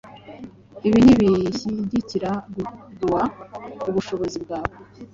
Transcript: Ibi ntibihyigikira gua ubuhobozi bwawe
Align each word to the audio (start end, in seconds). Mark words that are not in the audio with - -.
Ibi 0.87 0.99
ntibihyigikira 1.05 2.31
gua 2.99 3.23
ubuhobozi 3.89 4.37
bwawe 4.43 4.75